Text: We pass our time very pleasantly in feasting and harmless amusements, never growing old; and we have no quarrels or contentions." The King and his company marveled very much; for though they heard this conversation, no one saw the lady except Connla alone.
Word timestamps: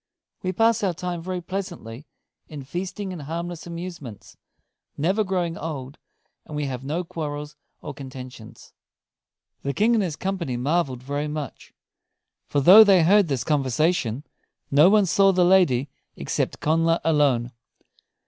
We 0.41 0.51
pass 0.51 0.81
our 0.81 0.95
time 0.95 1.21
very 1.21 1.41
pleasantly 1.41 2.07
in 2.47 2.63
feasting 2.63 3.13
and 3.13 3.21
harmless 3.21 3.67
amusements, 3.67 4.35
never 4.97 5.23
growing 5.23 5.59
old; 5.59 5.99
and 6.43 6.55
we 6.55 6.65
have 6.65 6.83
no 6.83 7.03
quarrels 7.03 7.55
or 7.83 7.93
contentions." 7.93 8.73
The 9.61 9.75
King 9.75 9.93
and 9.93 10.03
his 10.03 10.15
company 10.15 10.57
marveled 10.57 11.03
very 11.03 11.27
much; 11.27 11.71
for 12.47 12.61
though 12.61 12.83
they 12.83 13.03
heard 13.03 13.27
this 13.27 13.43
conversation, 13.43 14.23
no 14.71 14.89
one 14.89 15.05
saw 15.05 15.31
the 15.31 15.45
lady 15.45 15.87
except 16.15 16.59
Connla 16.61 16.99
alone. 17.03 17.51